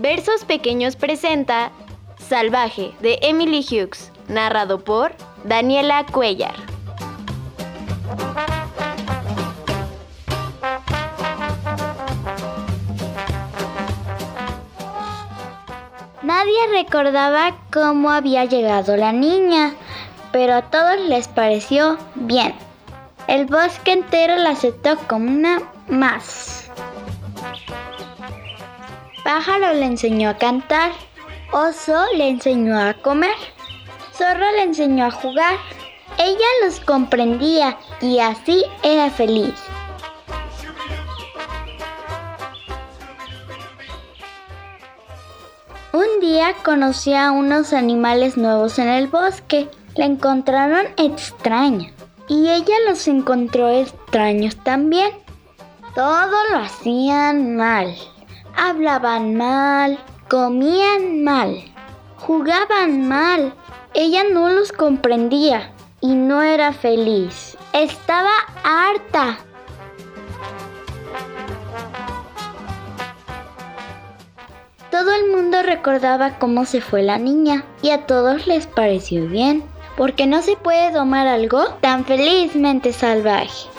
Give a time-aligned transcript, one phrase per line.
[0.00, 1.72] Versos Pequeños presenta
[2.16, 5.12] Salvaje de Emily Hughes, narrado por
[5.44, 6.54] Daniela Cuellar.
[16.22, 19.74] Nadie recordaba cómo había llegado la niña,
[20.32, 22.54] pero a todos les pareció bien.
[23.26, 26.70] El bosque entero la aceptó como una más.
[29.24, 30.92] Pájaro le enseñó a cantar,
[31.52, 33.36] oso le enseñó a comer,
[34.14, 35.56] zorro le enseñó a jugar.
[36.18, 39.54] Ella los comprendía y así era feliz.
[45.92, 49.68] Un día conocí a unos animales nuevos en el bosque.
[49.96, 51.90] La encontraron extraña
[52.28, 55.10] y ella los encontró extraños también.
[55.94, 57.92] Todo lo hacían mal.
[58.62, 61.64] Hablaban mal, comían mal,
[62.18, 63.54] jugaban mal.
[63.94, 67.56] Ella no los comprendía y no era feliz.
[67.72, 68.28] Estaba
[68.62, 69.38] harta.
[74.90, 79.64] Todo el mundo recordaba cómo se fue la niña y a todos les pareció bien,
[79.96, 83.70] porque no se puede domar algo tan felizmente salvaje.